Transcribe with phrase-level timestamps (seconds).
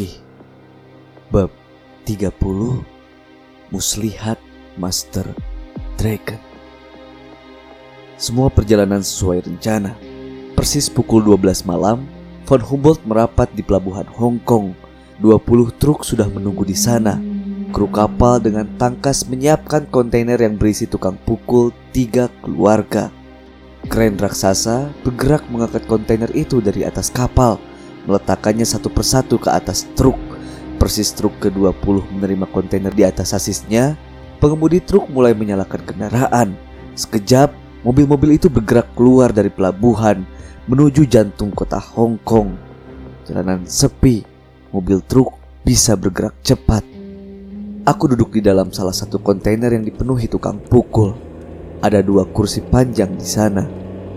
[0.00, 0.16] Yuki
[1.28, 1.52] Bab
[2.08, 2.32] 30
[3.68, 4.40] Muslihat
[4.80, 5.28] Master
[6.00, 6.40] Dragon.
[8.16, 9.92] Semua perjalanan sesuai rencana.
[10.56, 12.08] Persis pukul 12 malam
[12.48, 14.72] Von Humboldt merapat di pelabuhan Hong Kong.
[15.20, 17.20] 20 truk sudah menunggu di sana.
[17.70, 23.12] Kru kapal dengan tangkas menyiapkan kontainer yang berisi tukang pukul tiga keluarga.
[23.86, 27.60] Kren raksasa bergerak mengangkat kontainer itu dari atas kapal
[28.04, 30.16] meletakkannya satu persatu ke atas truk.
[30.80, 34.00] Persis truk ke-20 menerima kontainer di atas sasisnya,
[34.40, 36.56] pengemudi truk mulai menyalakan kendaraan.
[36.96, 37.52] Sekejap,
[37.84, 40.24] mobil-mobil itu bergerak keluar dari pelabuhan
[40.70, 42.54] menuju jantung kota Hong Kong.
[43.28, 44.24] Jalanan sepi,
[44.72, 45.34] mobil truk
[45.66, 46.86] bisa bergerak cepat.
[47.84, 51.16] Aku duduk di dalam salah satu kontainer yang dipenuhi tukang pukul.
[51.80, 53.64] Ada dua kursi panjang di sana.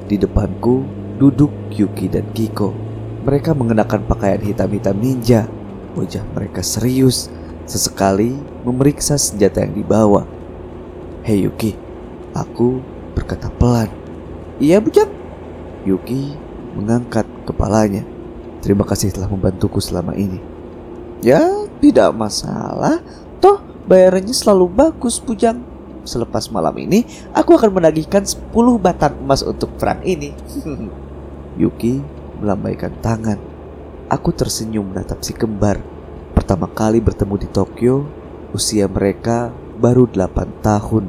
[0.03, 0.83] Di depanku
[1.15, 2.92] duduk Yuki dan Kiko.
[3.23, 5.47] Mereka mengenakan pakaian hitam-hitam ninja.
[5.95, 7.31] Wajah mereka serius,
[7.63, 8.35] sesekali
[8.67, 10.27] memeriksa senjata yang dibawa.
[11.23, 11.71] Hei Yuki,
[12.35, 12.83] aku
[13.15, 13.87] berkata pelan.
[14.59, 15.07] Iya bujang.
[15.87, 16.35] Yuki
[16.75, 18.03] mengangkat kepalanya.
[18.59, 20.43] Terima kasih telah membantuku selama ini.
[21.23, 21.47] Ya,
[21.79, 22.99] tidak masalah.
[23.39, 25.63] Toh, bayarannya selalu bagus, Bujang.
[26.03, 30.35] Selepas malam ini, aku akan menagihkan 10 batang emas untuk perang ini.
[31.61, 33.39] Yuki melambaikan tangan.
[34.11, 35.79] Aku tersenyum menatap si kembar.
[36.35, 38.03] Pertama kali bertemu di Tokyo,
[38.51, 41.07] usia mereka baru 8 tahun.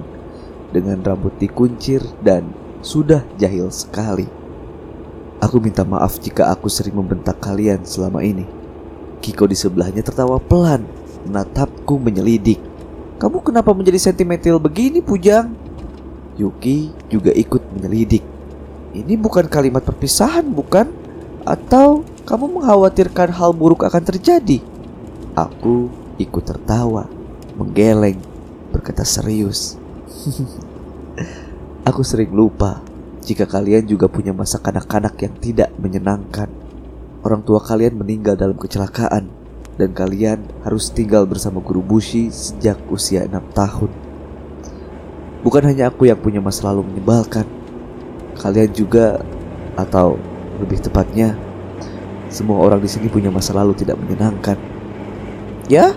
[0.71, 2.55] Dengan rambut dikuncir dan
[2.87, 4.31] sudah jahil sekali.
[5.43, 8.47] Aku minta maaf jika aku sering membentak kalian selama ini.
[9.21, 10.87] Kiko di sebelahnya tertawa pelan,
[11.27, 12.63] menatapku menyelidik.
[13.21, 15.53] Kamu kenapa menjadi sentimental begini, Pujang?
[16.35, 18.25] Yuki juga ikut menyelidik.
[18.95, 21.04] Ini bukan kalimat perpisahan, bukan?
[21.45, 24.65] Atau kamu mengkhawatirkan hal buruk akan terjadi?
[25.37, 27.05] Aku ikut tertawa,
[27.61, 28.17] menggeleng,
[28.73, 29.77] berkata serius.
[31.89, 32.81] Aku sering lupa
[33.21, 36.49] jika kalian juga punya masa kanak-kanak yang tidak menyenangkan.
[37.21, 39.29] Orang tua kalian meninggal dalam kecelakaan
[39.77, 43.93] dan kalian harus tinggal bersama guru Bushi sejak usia enam tahun.
[45.45, 47.45] Bukan hanya aku yang punya masa lalu menyebalkan.
[48.41, 49.21] Kalian juga
[49.77, 50.17] atau
[50.61, 51.35] lebih tepatnya,
[52.31, 54.59] semua orang di sini punya masa lalu tidak menyenangkan.
[55.71, 55.97] Ya,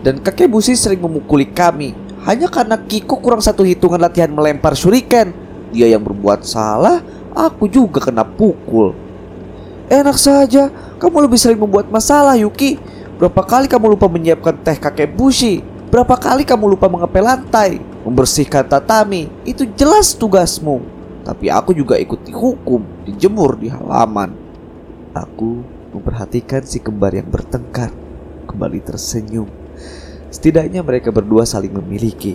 [0.00, 1.92] dan kakek busi sering memukuli kami
[2.22, 5.34] hanya karena Kiko kurang satu hitungan latihan melempar shuriken.
[5.74, 7.02] Dia yang berbuat salah,
[7.34, 8.94] aku juga kena pukul.
[9.90, 10.70] Enak saja,
[11.02, 12.78] kamu lebih sering membuat masalah, Yuki.
[13.18, 15.66] Berapa kali kamu lupa menyiapkan teh kakek bushi?
[15.90, 17.82] Berapa kali kamu lupa mengepel lantai?
[18.06, 19.26] Membersihkan tatami?
[19.42, 20.91] Itu jelas tugasmu.
[21.22, 24.34] Tapi aku juga ikut dihukum, dijemur di halaman.
[25.14, 25.62] Aku
[25.94, 27.94] memperhatikan si kembar yang bertengkar,
[28.50, 29.46] kembali tersenyum.
[30.32, 32.34] Setidaknya mereka berdua saling memiliki.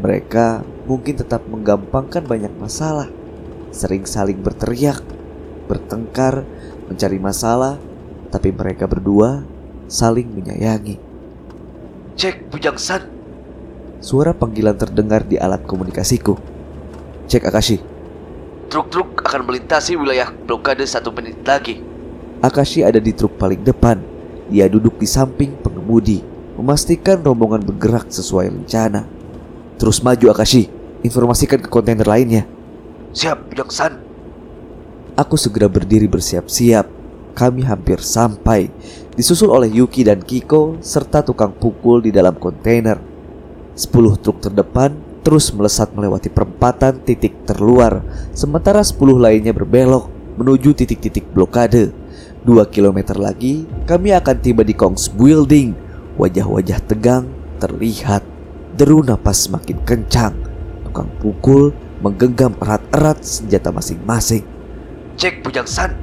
[0.00, 3.10] Mereka mungkin tetap menggampangkan banyak masalah,
[3.74, 5.02] sering saling berteriak,
[5.68, 6.46] bertengkar,
[6.88, 7.76] mencari masalah,
[8.32, 9.44] tapi mereka berdua
[9.86, 10.96] saling menyayangi.
[12.14, 13.10] Cek Bujang San.
[13.98, 16.38] Suara panggilan terdengar di alat komunikasiku.
[17.26, 17.80] Cek Akashi,
[18.74, 21.78] Truk-truk akan melintasi wilayah blokade satu menit lagi.
[22.42, 24.02] Akashi ada di truk paling depan.
[24.50, 26.26] Dia duduk di samping pengemudi,
[26.58, 29.06] memastikan rombongan bergerak sesuai rencana.
[29.78, 30.66] Terus maju Akashi,
[31.06, 32.50] informasikan ke kontainer lainnya.
[33.14, 34.02] Siap, San.
[35.14, 36.90] Aku segera berdiri bersiap-siap.
[37.38, 38.74] Kami hampir sampai,
[39.14, 42.98] disusul oleh Yuki dan Kiko serta tukang pukul di dalam kontainer.
[43.78, 48.04] Sepuluh truk terdepan terus melesat melewati perempatan titik terluar,
[48.36, 51.90] sementara 10 lainnya berbelok menuju titik-titik blokade.
[52.44, 55.72] Dua kilometer lagi, kami akan tiba di Kongs Building.
[56.20, 57.24] Wajah-wajah tegang
[57.56, 58.20] terlihat.
[58.76, 60.34] Deru napas semakin kencang.
[60.84, 61.72] Tukang pukul
[62.04, 64.44] menggenggam erat-erat senjata masing-masing.
[65.16, 65.96] Cek Bujang San.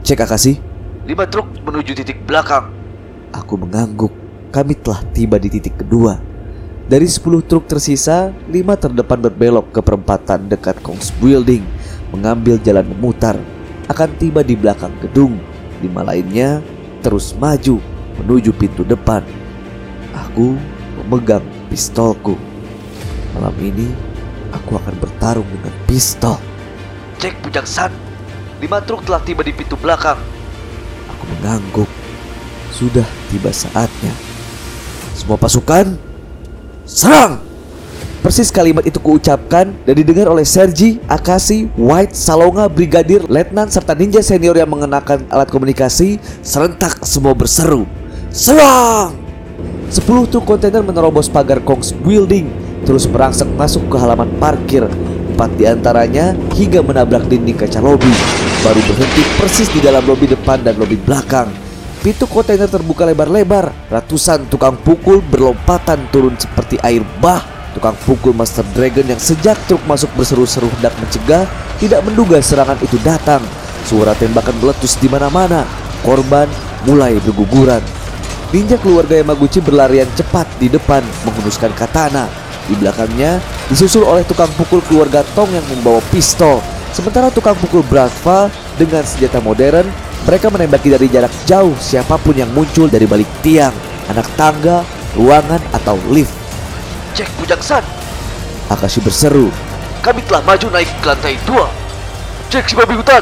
[0.00, 0.56] Cek Akasi.
[1.04, 2.72] Lima truk menuju titik belakang.
[3.36, 4.14] Aku mengangguk.
[4.48, 6.16] Kami telah tiba di titik kedua.
[6.86, 11.66] Dari 10 truk tersisa, 5 terdepan berbelok ke perempatan dekat Kongs Building,
[12.14, 13.34] mengambil jalan memutar,
[13.90, 15.34] akan tiba di belakang gedung.
[15.82, 16.62] Lima lainnya
[17.02, 17.82] terus maju
[18.22, 19.26] menuju pintu depan.
[20.14, 20.54] Aku
[21.02, 22.38] memegang pistolku.
[23.34, 23.90] Malam ini
[24.54, 26.38] aku akan bertarung dengan pistol.
[27.18, 27.34] Cek
[27.66, 27.90] san,
[28.62, 30.22] lima truk telah tiba di pintu belakang.
[31.10, 31.90] Aku mengangguk.
[32.70, 34.14] Sudah tiba saatnya.
[35.18, 36.15] Semua pasukan
[36.86, 37.42] Serang!
[38.22, 44.22] Persis kalimat itu kuucapkan dan didengar oleh Sergi, Akasi, White, Salonga, Brigadir, Letnan, serta ninja
[44.22, 47.90] senior yang mengenakan alat komunikasi serentak semua berseru.
[48.30, 49.18] Serang!
[49.90, 52.46] Sepuluh truk kontainer menerobos pagar Kongs Building
[52.86, 54.86] terus merangsek masuk ke halaman parkir.
[55.34, 58.14] Empat di antaranya hingga menabrak dinding kaca lobi,
[58.62, 61.65] baru berhenti persis di dalam lobi depan dan lobi belakang.
[62.06, 67.42] Pintu kontainer terbuka lebar-lebar, ratusan tukang pukul berlompatan turun seperti air bah.
[67.74, 71.50] Tukang pukul Master Dragon yang sejak truk masuk berseru-seru hendak mencegah,
[71.82, 73.42] tidak menduga serangan itu datang.
[73.90, 75.66] Suara tembakan meletus di mana-mana.
[76.06, 76.46] Korban
[76.86, 77.82] mulai berguguran.
[78.54, 82.30] Ninja keluarga Yamaguchi berlarian cepat di depan menghunuskan katana.
[82.70, 86.62] Di belakangnya disusul oleh tukang pukul keluarga Tong yang membawa pistol.
[86.96, 88.48] Sementara tukang pukul Bratva
[88.80, 89.84] dengan senjata modern,
[90.24, 93.76] mereka menembaki dari jarak jauh siapa pun yang muncul dari balik tiang,
[94.08, 94.80] anak tangga,
[95.12, 96.32] ruangan atau lift.
[97.12, 97.84] Cek Bujang San,
[98.72, 99.52] Akashi berseru.
[100.00, 101.68] kami telah maju naik ke lantai dua.
[102.48, 103.20] Cek si babi hutan,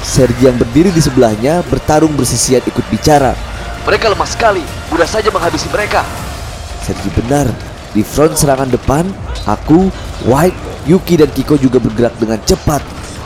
[0.00, 3.36] Sergi yang berdiri di sebelahnya bertarung bersisian ikut bicara.
[3.84, 4.64] mereka lemah sekali.
[4.88, 6.00] Mudah saja menghabisi mereka.
[6.80, 7.44] Sergi benar.
[7.92, 9.04] Di front serangan depan,
[9.44, 9.92] aku,
[10.24, 10.56] White,
[10.86, 12.82] Yuki dan Kiko juga bergerak dengan cepat.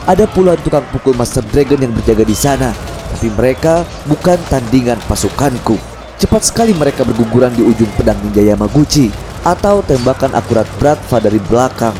[0.07, 2.71] Ada puluhan tukang pukul Master Dragon yang berjaga di sana,
[3.11, 5.75] tapi mereka bukan tandingan pasukanku.
[6.17, 9.11] Cepat sekali mereka berguguran di ujung pedang ninja Yamaguchi
[9.45, 11.93] atau tembakan akurat Bratva dari belakang.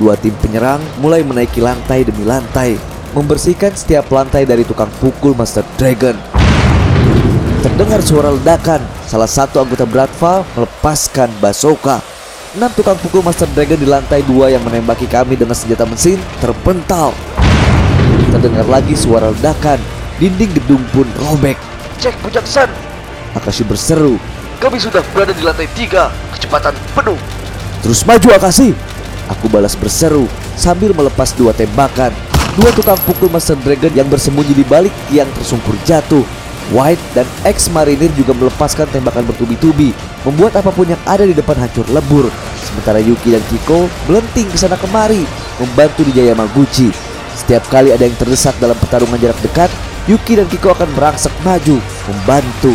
[0.00, 2.74] Dua tim penyerang mulai menaiki lantai demi lantai,
[3.12, 6.16] membersihkan setiap lantai dari tukang pukul Master Dragon.
[7.62, 8.82] Terdengar suara ledakan.
[9.06, 12.11] Salah satu anggota Bratva melepaskan basoka.
[12.52, 17.16] Enam tukang pukul Master Dragon di lantai dua yang menembaki kami dengan senjata mesin terpental.
[18.28, 19.80] Terdengar lagi suara ledakan.
[20.20, 21.56] Dinding gedung pun robek.
[21.96, 22.68] Cek Bujang San,
[23.32, 24.20] Akashi berseru.
[24.60, 26.12] kami sudah berada di lantai tiga.
[26.36, 27.16] Kecepatan penuh.
[27.80, 28.76] Terus maju Akashi.
[29.32, 32.12] Aku balas berseru sambil melepas dua tembakan.
[32.52, 36.20] Dua tukang pukul Master Dragon yang bersembunyi di balik tiang tersungkur jatuh.
[36.70, 39.90] White dan ex-marinir juga melepaskan tembakan bertubi-tubi,
[40.22, 42.30] membuat apa pun yang ada di depan hancur lebur.
[42.62, 45.26] Sementara Yuki dan Kiko melenting ke sana kemari,
[45.58, 46.94] membantu di Yamaguchi.
[47.34, 49.68] Setiap kali ada yang terdesak dalam pertarungan jarak dekat,
[50.06, 52.74] Yuki dan Kiko akan merangsek maju, membantu.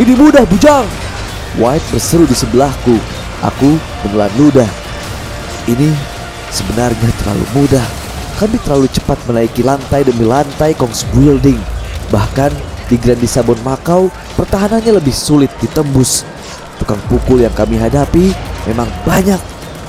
[0.00, 0.86] Ini mudah, Bujang!
[1.58, 2.96] White berseru di sebelahku.
[3.42, 4.68] Aku menelan ludah.
[5.66, 5.90] Ini
[6.50, 7.86] sebenarnya terlalu mudah.
[8.38, 11.58] Kami terlalu cepat menaiki lantai demi lantai Kongs Building.
[12.14, 16.24] Bahkan di Grand Sabon Makau, pertahanannya lebih sulit ditembus.
[16.80, 18.32] Tukang pukul yang kami hadapi
[18.64, 19.38] memang banyak,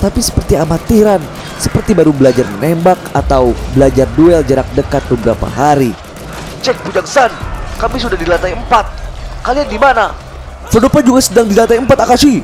[0.04, 1.24] tapi seperti amatiran,
[1.56, 5.96] seperti baru belajar menembak atau belajar duel jarak dekat beberapa hari.
[6.60, 7.32] Cek Bujang San,
[7.80, 8.84] kami sudah di lantai empat.
[9.40, 10.12] Kalian di mana?
[10.68, 12.44] Frodopa juga sedang di lantai 4 Akashi.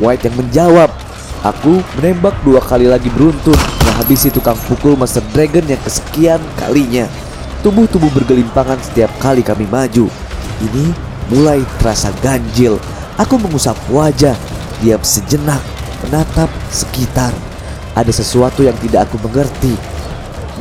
[0.00, 0.90] White yang menjawab.
[1.44, 3.54] Aku menembak dua kali lagi beruntun
[3.86, 7.06] menghabisi tukang pukul Master Dragon yang kesekian kalinya.
[7.66, 10.06] Tubuh-tubuh bergelimpangan setiap kali kami maju.
[10.62, 10.86] Ini
[11.34, 12.78] mulai terasa ganjil.
[13.18, 14.38] Aku mengusap wajah,
[14.78, 15.58] diam sejenak,
[16.06, 17.34] menatap sekitar.
[17.98, 19.74] Ada sesuatu yang tidak aku mengerti.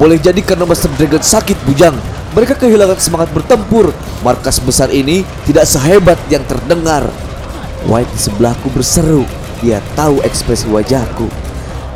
[0.01, 1.93] Boleh jadi karena Master Dragon sakit bujang.
[2.33, 3.93] Mereka kehilangan semangat bertempur.
[4.25, 7.05] Markas besar ini tidak sehebat yang terdengar.
[7.85, 9.29] White di sebelahku berseru.
[9.61, 11.29] Dia tahu ekspresi wajahku.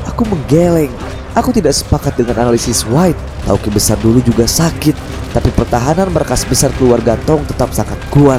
[0.05, 0.93] Aku menggeleng.
[1.33, 3.17] Aku tidak sepakat dengan analisis White.
[3.49, 4.93] Tauki besar dulu juga sakit,
[5.33, 8.37] tapi pertahanan markas besar keluarga Tong tetap sangat kuat.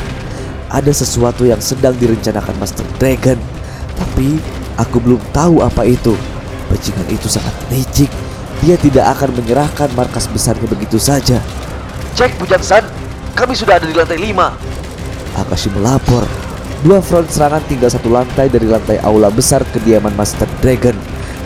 [0.71, 3.35] Ada sesuatu yang sedang direncanakan Master Dragon,
[3.99, 4.39] tapi
[4.79, 6.15] aku belum tahu apa itu.
[6.71, 8.07] Bajingan itu sangat licik.
[8.63, 11.43] Dia tidak akan menyerahkan markas besarnya begitu saja.
[12.15, 12.87] Cek Bujang San,
[13.35, 14.55] kami sudah ada di lantai lima.
[15.35, 16.23] Akashi melapor.
[16.87, 20.95] Dua front serangan tinggal satu lantai dari lantai aula besar kediaman Master Dragon.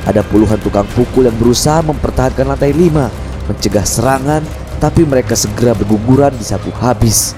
[0.04, 3.09] Ada puluhan tukang pukul yang berusaha mempertahankan lantai lima,
[3.49, 4.43] mencegah serangan,
[4.81, 7.33] tapi mereka segera berguguran disapu habis.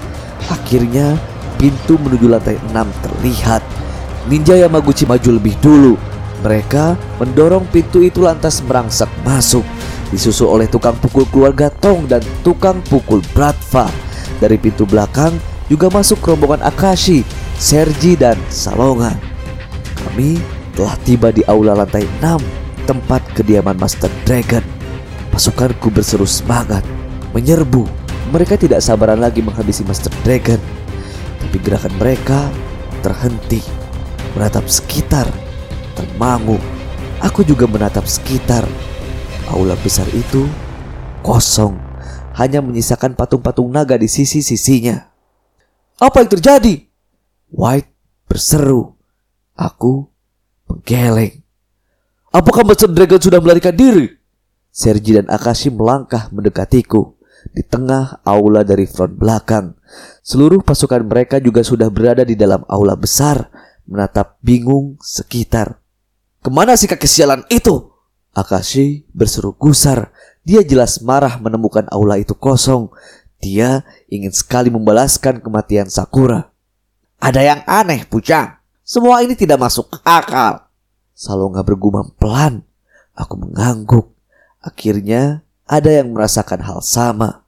[0.51, 1.15] Akhirnya,
[1.59, 3.63] pintu menuju lantai enam terlihat.
[4.27, 5.95] Ninja Yamaguchi maju lebih dulu.
[6.43, 9.65] Mereka mendorong pintu itu lantas merangsek masuk,
[10.13, 13.89] disusul oleh tukang pukul keluarga Tong dan tukang pukul Bratva.
[14.37, 15.33] Dari pintu belakang
[15.65, 17.25] juga masuk rombongan Akashi,
[17.57, 19.17] Sergi dan Salonga.
[20.05, 20.37] Kami
[20.77, 24.76] telah tiba di aula lantai 6, tempat kediaman Master Dragon.
[25.37, 26.81] Pasukanku berseru semangat,
[27.29, 27.85] menyerbu.
[28.33, 30.57] Mereka tidak sabaran lagi menghabisi Master Dragon.
[31.37, 32.49] Tapi gerakan mereka
[33.05, 33.61] terhenti,
[34.33, 35.29] menatap sekitar,
[35.93, 36.57] termangu.
[37.21, 38.65] Aku juga menatap sekitar.
[39.53, 40.49] Aula besar itu
[41.21, 41.77] kosong,
[42.33, 45.05] hanya menyisakan patung-patung naga di sisi-sisinya.
[46.01, 46.81] Apa yang terjadi?
[47.53, 47.93] White
[48.25, 48.97] berseru.
[49.53, 50.09] Aku
[50.65, 51.45] menggeleng.
[52.33, 54.17] Apakah Master Dragon sudah melarikan diri?
[54.77, 57.17] Sergi dan Akashi melangkah mendekatiku.
[57.55, 59.71] di tengah aula dari front belakang.
[60.19, 63.47] Seluruh pasukan mereka juga sudah berada di dalam aula besar,
[63.87, 65.79] menatap bingung sekitar.
[66.43, 67.87] Ke mana si kaki sialan itu?
[68.35, 70.11] Akashi berseru gusar.
[70.43, 72.91] Dia jelas marah menemukan aula itu kosong.
[73.39, 76.51] Dia ingin sekali membalaskan kematian Sakura.
[77.17, 78.59] Ada yang aneh, Pucang.
[78.83, 80.67] Semua ini tidak masuk akal.
[81.15, 82.67] Salonga bergumam pelan.
[83.17, 84.16] Aku mengangguk.
[84.67, 87.47] Akhirnya ada yang merasakan hal sama.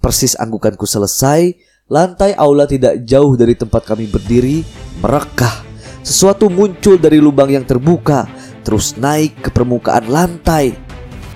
[0.00, 1.60] Persis anggukanku selesai,
[1.92, 4.64] lantai aula tidak jauh dari tempat kami berdiri
[5.04, 5.60] merekah.
[6.00, 8.24] Sesuatu muncul dari lubang yang terbuka,
[8.64, 10.72] terus naik ke permukaan lantai.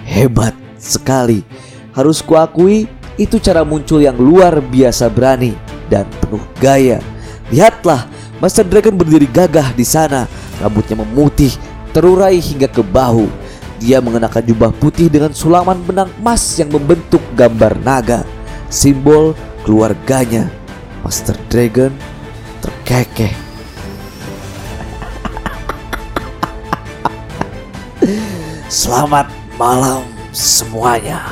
[0.09, 1.45] Hebat sekali.
[1.93, 2.89] Harus kuakui,
[3.21, 5.53] itu cara muncul yang luar biasa berani
[5.93, 7.05] dan penuh gaya.
[7.53, 8.09] Lihatlah,
[8.41, 10.25] Master Dragon berdiri gagah di sana,
[10.61, 11.53] rambutnya memutih,
[11.93, 13.48] terurai hingga ke bahu.
[13.79, 18.27] Dia mengenakan jubah putih dengan sulaman benang emas yang membentuk gambar naga,
[18.67, 20.51] simbol keluarganya.
[21.07, 21.95] Master Dragon
[22.59, 23.31] terkekeh.
[28.83, 30.03] Selamat malam
[30.35, 31.23] semuanya.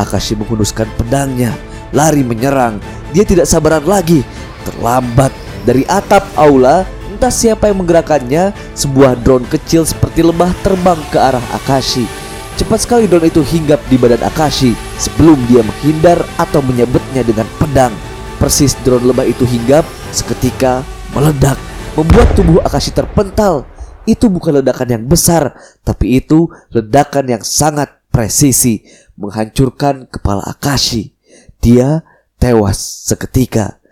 [0.00, 1.52] Akashi menghunuskan pedangnya,
[1.92, 2.80] lari menyerang.
[3.12, 4.24] Dia tidak sabaran lagi.
[4.64, 5.30] Terlambat
[5.68, 6.88] dari atap aula
[7.26, 12.06] Entah siapa yang menggerakkannya, sebuah drone kecil seperti lebah terbang ke arah Akashi.
[12.54, 17.90] Cepat sekali drone itu hinggap di badan Akashi sebelum dia menghindar atau menyebutnya dengan pedang.
[18.38, 19.82] Persis drone lebah itu hinggap,
[20.14, 20.86] seketika
[21.18, 21.58] meledak,
[21.98, 23.66] membuat tubuh Akashi terpental.
[24.06, 28.86] Itu bukan ledakan yang besar, tapi itu ledakan yang sangat presisi,
[29.18, 31.10] menghancurkan kepala Akashi.
[31.58, 32.06] Dia
[32.38, 33.82] tewas seketika.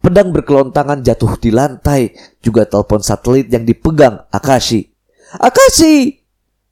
[0.00, 4.88] Pedang berkelontangan jatuh di lantai, juga telepon satelit yang dipegang Akashi.
[5.36, 6.24] Akashi!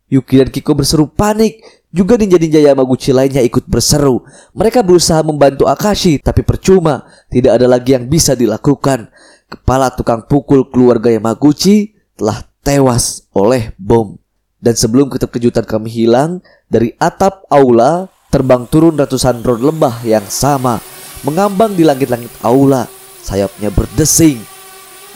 [0.08, 1.60] Yuki dan Kiko berseru panik.
[1.92, 4.24] Juga ninja-ninja Yamaguchi lainnya ikut berseru.
[4.56, 7.04] Mereka berusaha membantu Akashi, tapi percuma.
[7.28, 9.12] Tidak ada lagi yang bisa dilakukan.
[9.48, 14.16] Kepala tukang pukul keluarga Yamaguchi telah tewas oleh bom.
[14.56, 16.40] Dan sebelum keterkejutan kami hilang,
[16.72, 20.80] dari atap aula terbang turun ratusan drone lembah yang sama,
[21.24, 22.88] mengambang di langit-langit aula
[23.22, 24.40] sayapnya berdesing.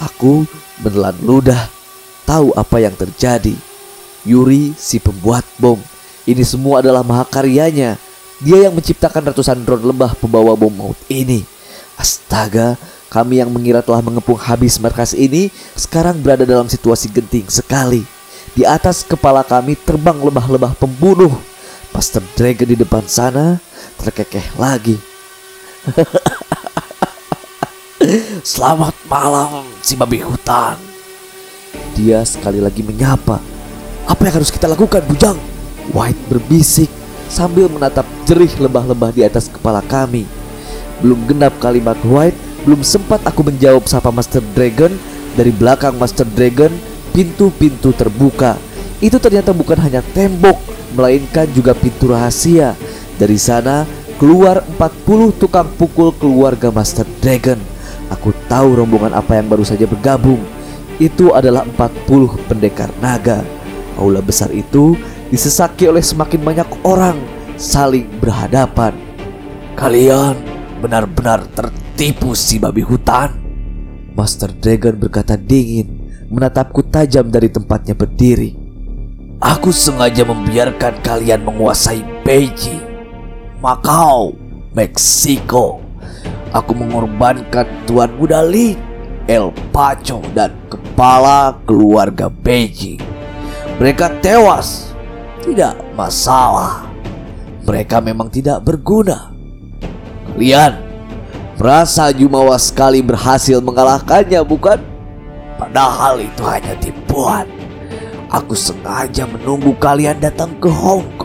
[0.02, 0.48] Aku
[0.82, 1.70] menelan ludah,
[2.26, 3.54] tahu apa yang terjadi.
[4.22, 5.78] Yuri si pembuat bom.
[6.22, 7.98] Ini semua adalah mahakaryanya.
[8.42, 11.46] Dia yang menciptakan ratusan drone lembah pembawa bom maut ini.
[11.98, 12.74] Astaga,
[13.12, 18.02] kami yang mengira telah mengepung habis markas ini sekarang berada dalam situasi genting sekali.
[18.56, 21.32] Di atas kepala kami terbang lebah-lebah pembunuh.
[21.92, 23.60] Master Dragon di depan sana
[24.00, 24.96] terkekeh lagi.
[28.44, 30.76] Selamat malam si babi hutan.
[31.96, 33.40] Dia sekali lagi menyapa.
[34.04, 35.40] Apa yang harus kita lakukan, Bujang?
[35.96, 36.92] White berbisik
[37.32, 40.28] sambil menatap jerih lebah-lebah di atas kepala kami.
[41.00, 42.36] Belum genap kalimat White,
[42.68, 44.92] belum sempat aku menjawab sapa Master Dragon.
[45.32, 46.68] Dari belakang Master Dragon,
[47.16, 48.60] pintu-pintu terbuka.
[49.00, 50.60] Itu ternyata bukan hanya tembok,
[50.92, 52.76] melainkan juga pintu rahasia.
[53.16, 53.88] Dari sana
[54.20, 57.72] keluar 40 tukang pukul keluarga Master Dragon.
[58.12, 60.44] Aku tahu rombongan apa yang baru saja bergabung.
[61.00, 63.40] Itu adalah 40 pendekar naga.
[63.96, 64.96] Aula besar itu
[65.32, 67.16] disesaki oleh semakin banyak orang
[67.56, 68.92] saling berhadapan.
[69.72, 70.36] Kalian
[70.84, 73.32] benar-benar tertipu si babi hutan.
[74.12, 78.52] Master Dragon berkata dingin, menatapku tajam dari tempatnya berdiri.
[79.42, 82.84] Aku sengaja membiarkan kalian menguasai Beijing,
[83.58, 84.38] Macau,
[84.70, 85.81] Meksiko,
[86.52, 88.76] Aku mengorbankan Tuan Muda Lin,
[89.24, 93.00] El Pacho, dan kepala keluarga Beijing.
[93.80, 94.92] Mereka tewas,
[95.40, 96.84] tidak masalah.
[97.64, 99.32] Mereka memang tidak berguna.
[100.36, 100.76] Kalian
[101.56, 104.76] merasa jumawa sekali berhasil mengalahkannya, bukan?
[105.56, 107.48] Padahal itu hanya tipuan.
[108.28, 111.21] Aku sengaja menunggu kalian datang ke Hong Kong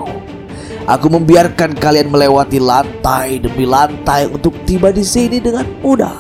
[0.88, 6.16] Aku membiarkan kalian melewati lantai demi lantai untuk tiba di sini dengan mudah.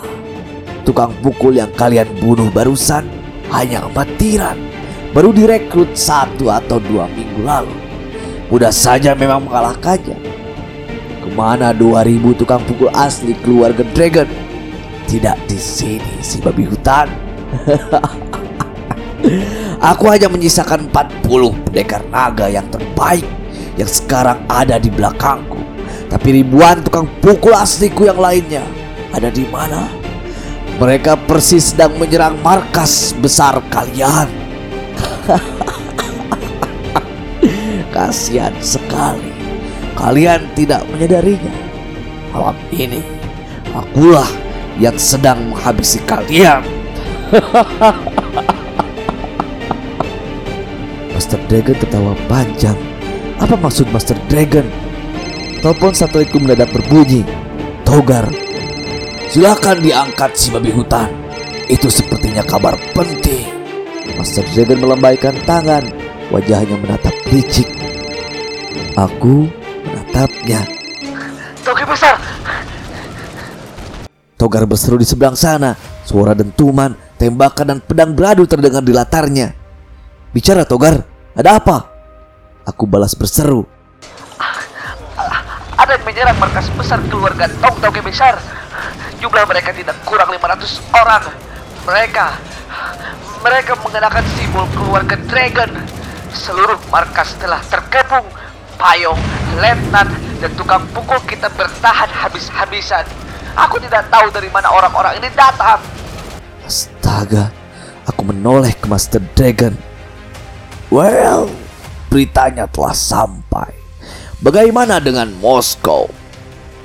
[0.83, 3.07] Tukang pukul yang kalian bunuh barusan
[3.47, 4.59] hanya amatiran.
[5.15, 7.71] Baru direkrut satu atau dua minggu lalu.
[8.51, 10.19] Mudah saja memang mengalahkannya.
[11.23, 14.27] Ke mana 2000 tukang pukul asli keluarga Dragon?
[15.07, 17.07] Tidak di sini si babi hutan.
[19.95, 23.23] Aku hanya menyisakan 40 pendekar naga yang terbaik
[23.77, 25.61] yang sekarang ada di belakangku.
[26.09, 28.65] Tapi ribuan tukang pukul asliku yang lainnya
[29.13, 29.87] ada di mana?
[30.77, 34.29] Mereka persis sedang menyerang markas besar kalian.
[37.93, 39.33] Kasihan sekali.
[39.97, 41.49] Kalian tidak menyadarinya.
[42.29, 43.01] Malam ini,
[43.73, 44.29] akulah
[44.77, 46.61] yang sedang menghabisi kalian.
[51.17, 52.77] Master Dragon tertawa panjang.
[53.37, 54.65] Apa maksud Master Dragon?
[55.61, 57.21] Telepon satelitku mendadak berbunyi.
[57.85, 58.27] Togar,
[59.29, 61.07] silakan diangkat si babi hutan.
[61.69, 63.45] Itu sepertinya kabar penting.
[64.17, 65.85] Master Dragon melambaikan tangan.
[66.33, 67.69] Wajahnya menatap licik.
[68.97, 69.47] Aku
[69.85, 70.65] menatapnya.
[71.63, 72.15] Toge besar.
[74.35, 75.77] Togar berseru di seberang sana.
[76.03, 79.53] Suara dentuman, tembakan dan pedang beradu terdengar di latarnya.
[80.31, 81.03] Bicara Togar,
[81.35, 81.96] ada apa?
[82.67, 83.63] Aku balas berseru.
[85.77, 88.35] Ada yang menyerang markas besar keluarga Tong Toge besar.
[89.23, 91.23] Jumlah mereka tidak kurang 500 orang.
[91.87, 92.25] Mereka
[93.39, 95.71] mereka mengenakan simbol keluarga Dragon.
[96.35, 98.27] Seluruh markas telah terkepung.
[98.77, 99.17] Payung,
[99.57, 100.05] letnan,
[100.37, 103.01] dan tukang pukul kita bertahan habis-habisan.
[103.57, 105.81] Aku tidak tahu dari mana orang-orang ini datang.
[106.61, 107.49] Astaga,
[108.05, 109.73] aku menoleh ke Master Dragon.
[110.93, 111.49] Well,
[112.07, 113.71] beritanya telah sampai.
[114.37, 116.09] Bagaimana dengan Moskow?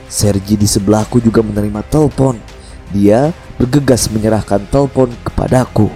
[0.08, 2.36] Sergi di sebelahku juga menerima telepon.
[2.92, 5.88] Dia bergegas menyerahkan telepon kepadaku.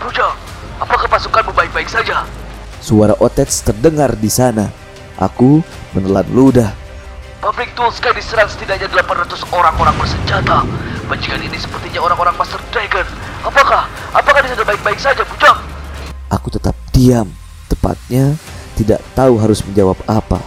[0.00, 0.32] Bujang,
[0.80, 2.24] apakah pasukanmu baik-baik saja?
[2.80, 4.72] Suara Otets terdengar di sana.
[5.20, 5.60] Aku
[5.92, 6.72] menelan ludah.
[7.40, 10.64] Pabrik Tulska diserang setidaknya 800 orang-orang bersenjata.
[11.08, 13.04] Bajingan ini sepertinya orang-orang Master Dragon.
[13.44, 13.88] Apakah?
[14.12, 15.56] Apakah dia sudah baik-baik saja, Bujang?
[16.32, 17.28] Aku tetap diam.
[17.68, 18.36] Tepatnya
[18.80, 20.40] tidak tahu harus menjawab apa.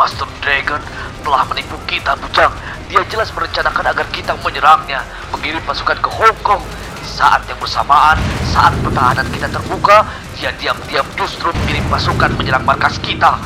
[0.00, 0.80] Master Dragon
[1.20, 2.50] telah menipu kita, Bujang.
[2.88, 6.64] Dia jelas merencanakan agar kita menyerangnya, mengirim pasukan ke Hong Kong.
[7.04, 8.16] Di saat yang bersamaan,
[8.48, 10.08] saat pertahanan kita terbuka,
[10.40, 13.36] dia diam-diam justru mengirim pasukan menyerang markas kita.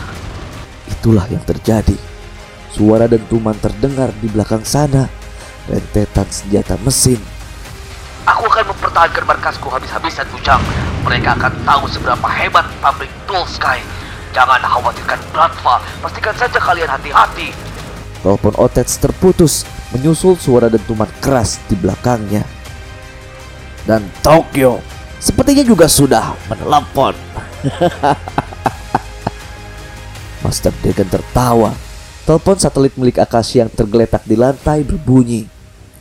[0.87, 1.99] Itulah yang terjadi.
[2.71, 5.11] Suara dentuman terdengar di belakang sana.
[5.67, 7.19] Rentetan senjata mesin.
[8.25, 10.63] Aku akan mempertahankan markasku habis-habisan, Bujang.
[11.09, 13.81] Mereka akan tahu seberapa hebat pabrik Tulsky.
[14.37, 17.49] Jangan khawatirkan Bratva, pastikan saja kalian hati-hati.
[18.21, 19.65] Telepon Otets terputus,
[19.97, 22.45] menyusul suara dentuman keras di belakangnya.
[23.89, 24.85] Dan Tokyo
[25.17, 27.17] sepertinya juga sudah menelepon.
[30.45, 31.73] Master Dragon tertawa.
[32.29, 35.49] Telepon satelit milik Akashi yang tergeletak di lantai berbunyi.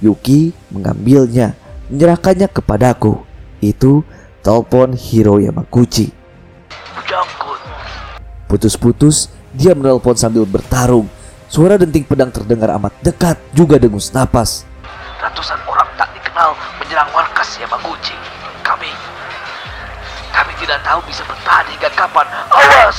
[0.03, 1.55] Yuki mengambilnya,
[1.87, 3.23] menyerahkannya kepadaku.
[3.63, 4.03] Itu
[4.47, 6.07] telepon Hiro Yamaguchi.
[8.47, 11.11] Putus-putus, dia menelpon sambil bertarung.
[11.51, 14.63] Suara denting pedang terdengar amat dekat, juga dengus napas.
[15.19, 18.15] ratusan orang tak dikenal menyerang markas Yamaguchi.
[18.63, 18.87] Kami,
[20.31, 22.27] kami tidak tahu bisa bertahan hingga kapan.
[22.47, 22.97] Awas!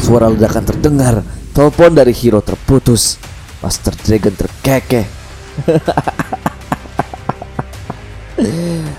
[0.00, 1.14] Suara ledakan terdengar,
[1.52, 3.20] telepon dari Hiro terputus.
[3.60, 5.04] Master Dragon terkekeh.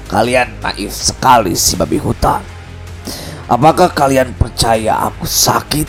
[0.10, 2.42] kalian naif sekali si babi hutan.
[3.48, 5.88] Apakah kalian percaya aku sakit?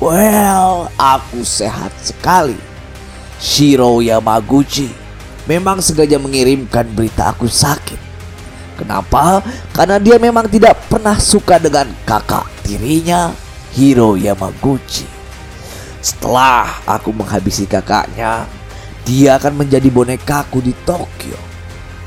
[0.00, 2.56] Well, aku sehat sekali.
[3.36, 4.88] Shiro Yamaguchi
[5.44, 7.98] memang sengaja mengirimkan berita aku sakit.
[8.80, 9.44] Kenapa?
[9.76, 13.28] Karena dia memang tidak pernah suka dengan kakak tirinya,
[13.76, 15.04] Hiro Yamaguchi.
[16.00, 18.48] Setelah aku menghabisi kakaknya,
[19.04, 21.49] dia akan menjadi bonekaku di Tokyo.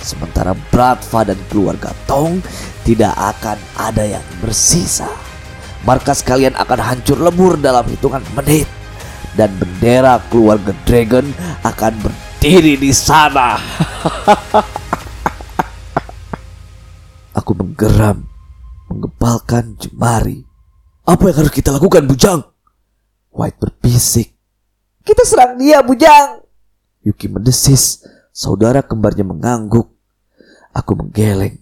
[0.04, 2.44] Sementara Bratva dan keluarga Tong
[2.84, 5.08] tidak akan ada yang bersisa.
[5.88, 8.68] Markas kalian akan hancur lebur dalam hitungan menit.
[9.34, 11.26] Dan bendera keluarga Dragon
[11.64, 13.58] akan berdiri di sana.
[17.40, 18.28] Aku menggeram,
[18.92, 20.44] menggepalkan jemari.
[21.08, 22.46] Apa yang harus kita lakukan, Bujang?
[23.34, 24.38] White berbisik.
[25.02, 26.46] Kita serang dia, Bujang.
[27.02, 28.06] Yuki mendesis.
[28.30, 29.93] Saudara kembarnya mengangguk.
[30.74, 31.62] Aku menggeleng.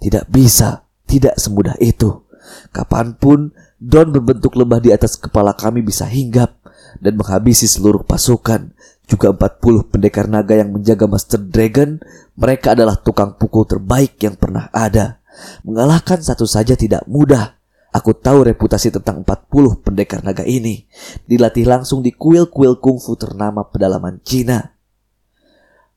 [0.00, 2.24] Tidak bisa, tidak semudah itu.
[2.72, 6.52] Kapan pun Don berbentuk lembah di atas kepala kami bisa hinggap
[7.00, 8.76] dan menghabisi seluruh pasukan.
[9.08, 11.96] Juga 40 pendekar naga yang menjaga Master Dragon,
[12.36, 15.24] mereka adalah tukang pukul terbaik yang pernah ada.
[15.64, 17.56] Mengalahkan satu saja tidak mudah.
[17.90, 20.86] Aku tahu reputasi tentang 40 pendekar naga ini.
[21.26, 24.76] Dilatih langsung di kuil-kuil kungfu ternama pedalaman Cina.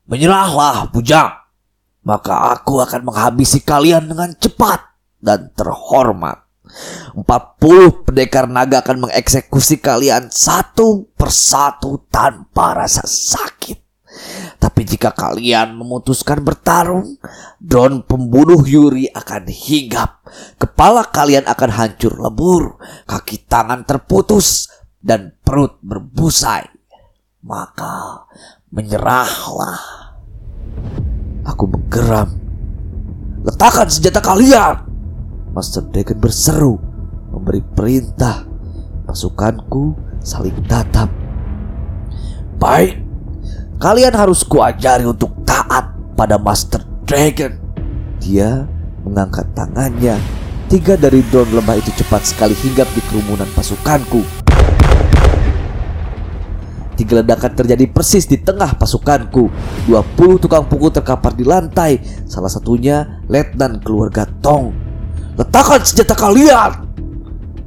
[0.07, 1.42] Menyerahlah, Bujang.
[2.03, 4.79] Maka aku akan menghabisi kalian dengan cepat
[5.23, 6.43] dan terhormat.
[7.15, 13.83] 40 pendekar naga akan mengeksekusi kalian satu persatu tanpa rasa sakit.
[14.61, 17.17] Tapi jika kalian memutuskan bertarung,
[17.59, 20.23] Don pembunuh Yuri akan hinggap.
[20.55, 24.69] Kepala kalian akan hancur lebur, kaki tangan terputus,
[25.03, 26.71] dan perut berbusai.
[27.43, 28.23] maka
[28.71, 30.02] menyerahlah.
[31.43, 32.39] Aku menggeram.
[33.43, 34.79] Letakkan senjata kalian!
[35.51, 36.79] Master Dragon berseru,
[37.29, 38.47] memberi perintah.
[39.03, 41.11] Pasukanku saling tatap.
[42.55, 43.03] Baik,
[43.77, 47.59] kalian harus kuajari untuk taat pada Master Dragon.
[48.23, 48.63] Dia
[49.03, 50.15] mengangkat tangannya.
[50.71, 54.42] Tiga dari drone lemah itu cepat sekali hinggap di kerumunan pasukanku.
[56.93, 59.49] Tiga ledakan terjadi persis di tengah pasukanku.
[59.89, 61.97] 20 tukang pukul terkapar di lantai.
[62.29, 64.69] Salah satunya letnan keluarga Tong.
[65.33, 66.71] Letakkan senjata kalian!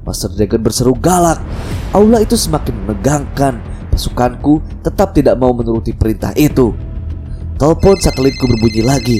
[0.07, 1.43] Master Dragon berseru galak.
[1.91, 3.59] Aula itu semakin menegangkan.
[3.91, 6.71] Pasukanku tetap tidak mau menuruti perintah itu.
[7.59, 9.19] Telepon satelitku berbunyi lagi.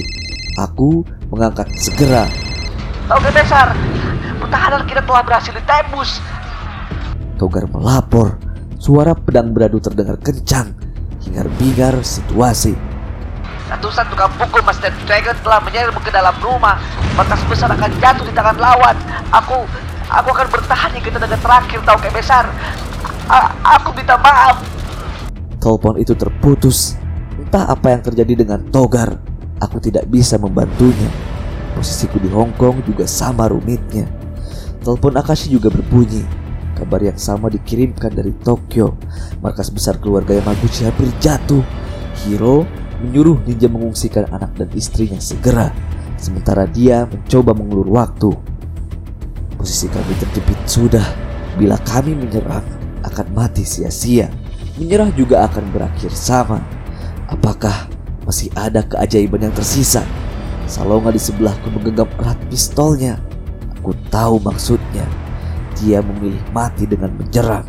[0.55, 2.29] Aku mengangkat segera.
[3.11, 3.75] Oke besar,
[4.39, 6.23] pertahanan kita telah berhasil ditembus.
[7.35, 8.46] Togar melapor.
[8.77, 10.77] Suara pedang beradu terdengar kencang.
[11.25, 12.77] Hingar-bingar situasi.
[13.67, 16.79] Ratusan tukang pukul Master Dragon telah menyerbu ke dalam rumah.
[17.17, 18.95] Markas besar akan jatuh di tangan lawan.
[19.33, 19.65] Aku,
[20.07, 22.45] aku akan bertahan hingga tenaga terakhir tahu kayak besar.
[23.27, 24.61] A- aku minta maaf.
[25.59, 26.95] Telepon itu terputus.
[27.35, 29.19] Entah apa yang terjadi dengan Togar.
[29.59, 31.09] Aku tidak bisa membantunya.
[31.75, 34.07] Posisiku di Hong Kong juga sama rumitnya.
[34.79, 36.46] Telepon Akashi juga berbunyi.
[36.77, 38.93] Kabar yang sama dikirimkan dari Tokyo.
[39.41, 41.65] Markas besar keluarga Yamaguchi hampir jatuh.
[42.21, 42.69] Hiro
[43.01, 45.73] menyuruh ninja mengungsikan anak dan istrinya segera.
[46.21, 48.29] Sementara dia mencoba mengulur waktu.
[49.57, 51.05] Posisi kami terjepit sudah.
[51.57, 52.61] Bila kami menyerang,
[53.01, 54.29] akan mati sia-sia.
[54.77, 56.61] Menyerah juga akan berakhir sama.
[57.25, 57.89] Apakah
[58.21, 60.05] masih ada keajaiban yang tersisa?
[60.69, 63.17] Salonga di sebelahku menggenggam erat pistolnya.
[63.81, 65.26] Aku tahu maksudnya.
[65.81, 67.65] Dia memilih mati dengan menyerang.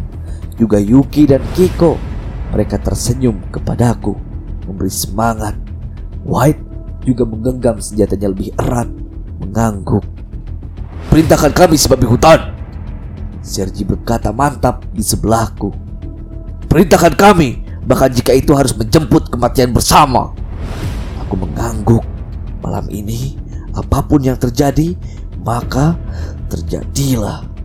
[0.56, 2.00] Juga Yuki dan Kiko.
[2.48, 4.16] Mereka tersenyum kepadaku,
[4.64, 5.52] memberi semangat.
[6.24, 6.64] White
[7.04, 8.88] juga menggenggam senjatanya lebih erat,
[9.40, 10.04] mengangguk.
[11.12, 12.56] Perintahkan kami sebagai hutan.
[13.44, 15.72] Sergi berkata mantap di sebelahku.
[16.68, 20.32] Perintahkan kami, bahkan jika itu harus menjemput kematian bersama.
[21.24, 22.04] Aku mengangguk.
[22.60, 23.40] Malam ini,
[23.72, 24.92] apa pun yang terjadi,
[25.40, 25.96] maka
[26.52, 27.57] terjadilah.